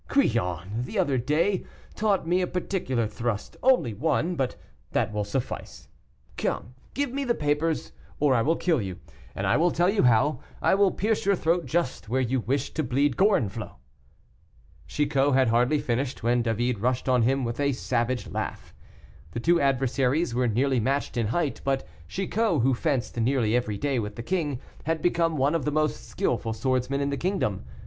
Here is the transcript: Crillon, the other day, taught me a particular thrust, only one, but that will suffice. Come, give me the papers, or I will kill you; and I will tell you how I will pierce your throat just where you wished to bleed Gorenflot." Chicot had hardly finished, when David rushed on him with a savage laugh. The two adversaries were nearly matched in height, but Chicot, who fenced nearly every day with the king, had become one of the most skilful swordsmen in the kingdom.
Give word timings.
Crillon, 0.07 0.67
the 0.81 0.97
other 0.97 1.19
day, 1.19 1.63
taught 1.93 2.25
me 2.25 2.41
a 2.41 2.47
particular 2.47 3.05
thrust, 3.05 3.55
only 3.61 3.93
one, 3.93 4.33
but 4.33 4.55
that 4.93 5.13
will 5.13 5.23
suffice. 5.23 5.89
Come, 6.37 6.73
give 6.95 7.11
me 7.13 7.23
the 7.23 7.35
papers, 7.35 7.91
or 8.19 8.33
I 8.33 8.41
will 8.41 8.55
kill 8.55 8.81
you; 8.81 8.97
and 9.35 9.45
I 9.45 9.57
will 9.57 9.69
tell 9.69 9.89
you 9.91 10.01
how 10.01 10.39
I 10.59 10.73
will 10.73 10.89
pierce 10.89 11.23
your 11.23 11.35
throat 11.35 11.67
just 11.67 12.09
where 12.09 12.19
you 12.19 12.39
wished 12.39 12.75
to 12.77 12.83
bleed 12.83 13.15
Gorenflot." 13.15 13.75
Chicot 14.87 15.35
had 15.35 15.49
hardly 15.49 15.77
finished, 15.77 16.23
when 16.23 16.41
David 16.41 16.79
rushed 16.79 17.07
on 17.07 17.21
him 17.21 17.43
with 17.43 17.59
a 17.59 17.71
savage 17.71 18.27
laugh. 18.27 18.73
The 19.33 19.39
two 19.39 19.61
adversaries 19.61 20.33
were 20.33 20.47
nearly 20.47 20.79
matched 20.79 21.15
in 21.15 21.27
height, 21.27 21.61
but 21.63 21.87
Chicot, 22.07 22.61
who 22.63 22.73
fenced 22.73 23.17
nearly 23.17 23.55
every 23.55 23.77
day 23.77 23.99
with 23.99 24.15
the 24.15 24.23
king, 24.23 24.61
had 24.85 24.99
become 25.03 25.37
one 25.37 25.53
of 25.53 25.63
the 25.63 25.71
most 25.71 26.09
skilful 26.09 26.53
swordsmen 26.53 27.01
in 27.01 27.11
the 27.11 27.17
kingdom. 27.17 27.65